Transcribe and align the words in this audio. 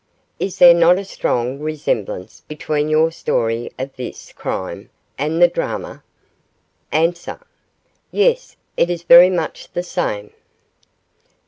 Is 0.39 0.57
there 0.57 0.73
not 0.73 0.97
a 0.97 1.05
strong 1.05 1.59
resemblance 1.59 2.41
between 2.47 2.89
your 2.89 3.11
story 3.11 3.71
of 3.77 3.95
this 3.97 4.33
crime 4.33 4.89
and 5.15 5.39
the 5.39 5.47
drama? 5.47 6.03
A. 6.91 7.13
Yes, 8.09 8.55
it 8.75 8.89
is 8.89 9.03
very 9.03 9.29
much 9.29 9.71
the 9.73 9.83
same. 9.83 10.31